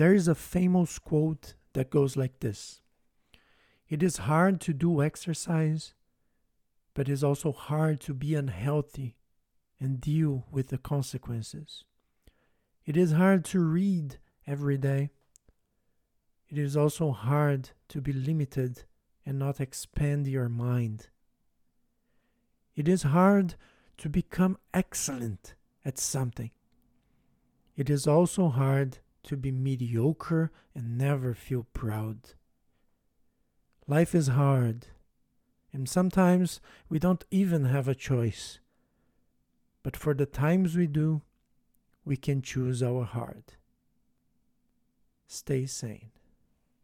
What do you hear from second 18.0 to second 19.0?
be limited